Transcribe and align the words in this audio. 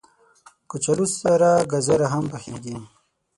کچالو 0.69 1.05
سره 1.19 1.49
ګازر 1.71 2.01
هم 2.13 2.25
پخېږي 2.31 2.75